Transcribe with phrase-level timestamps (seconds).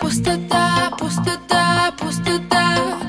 [0.00, 2.99] пустота, пустота, пустота.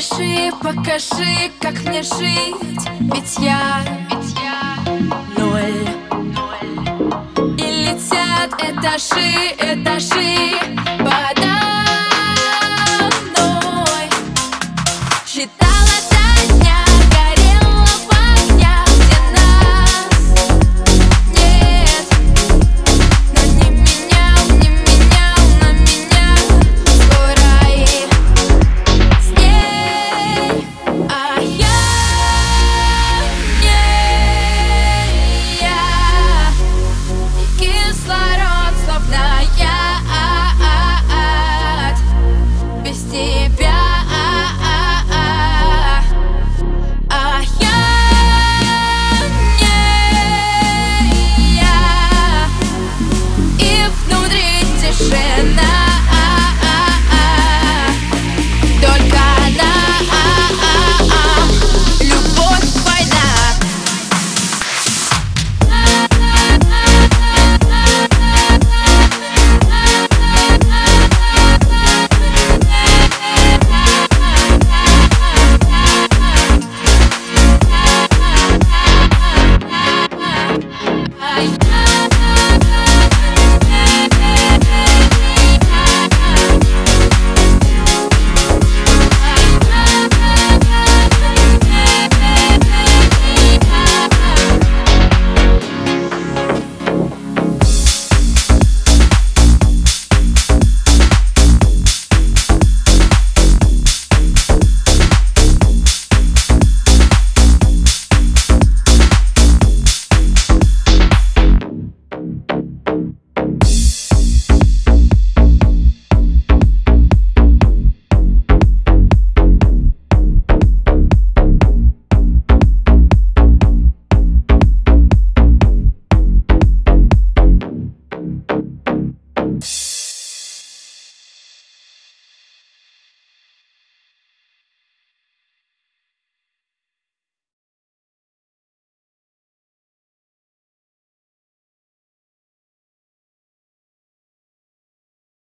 [0.00, 4.82] Покажи, покажи, как мне жить Ведь я, ведь я
[5.36, 5.74] ноль,
[6.32, 7.58] ноль.
[7.58, 10.59] И летят этажи, этажи